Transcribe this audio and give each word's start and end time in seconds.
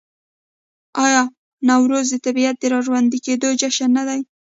آیا 1.05 1.23
نوروز 1.67 2.05
د 2.11 2.15
طبیعت 2.25 2.55
د 2.59 2.63
راژوندي 2.73 3.19
کیدو 3.25 3.49
جشن 3.61 3.89
نه 3.97 4.03
دی؟ 4.07 4.19